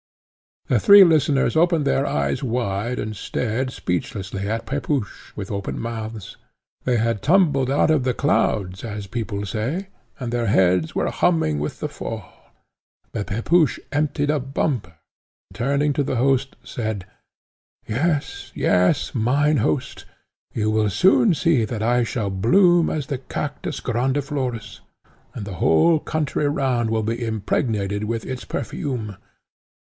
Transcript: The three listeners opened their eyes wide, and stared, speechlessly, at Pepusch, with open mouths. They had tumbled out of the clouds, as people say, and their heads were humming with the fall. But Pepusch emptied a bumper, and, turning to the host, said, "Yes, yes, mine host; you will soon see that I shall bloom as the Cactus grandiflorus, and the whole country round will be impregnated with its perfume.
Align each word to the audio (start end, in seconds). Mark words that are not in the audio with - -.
The 0.65 0.79
three 0.79 1.03
listeners 1.03 1.55
opened 1.55 1.85
their 1.85 2.07
eyes 2.07 2.41
wide, 2.43 2.97
and 2.97 3.15
stared, 3.15 3.69
speechlessly, 3.71 4.49
at 4.49 4.65
Pepusch, 4.65 5.31
with 5.35 5.51
open 5.51 5.79
mouths. 5.79 6.37
They 6.85 6.97
had 6.97 7.21
tumbled 7.21 7.69
out 7.69 7.91
of 7.91 8.03
the 8.03 8.15
clouds, 8.15 8.83
as 8.83 9.05
people 9.05 9.45
say, 9.45 9.89
and 10.19 10.33
their 10.33 10.47
heads 10.47 10.95
were 10.95 11.11
humming 11.11 11.59
with 11.59 11.81
the 11.81 11.87
fall. 11.87 12.33
But 13.11 13.27
Pepusch 13.27 13.77
emptied 13.91 14.31
a 14.31 14.39
bumper, 14.39 14.93
and, 15.51 15.55
turning 15.55 15.93
to 15.93 16.03
the 16.03 16.15
host, 16.15 16.55
said, 16.63 17.05
"Yes, 17.87 18.51
yes, 18.55 19.13
mine 19.13 19.57
host; 19.57 20.05
you 20.51 20.71
will 20.71 20.89
soon 20.89 21.35
see 21.35 21.63
that 21.63 21.83
I 21.83 22.01
shall 22.03 22.31
bloom 22.31 22.89
as 22.89 23.05
the 23.05 23.19
Cactus 23.19 23.79
grandiflorus, 23.81 24.79
and 25.35 25.45
the 25.45 25.57
whole 25.61 25.99
country 25.99 26.47
round 26.49 26.89
will 26.89 27.03
be 27.03 27.23
impregnated 27.23 28.05
with 28.05 28.25
its 28.25 28.43
perfume. 28.45 29.17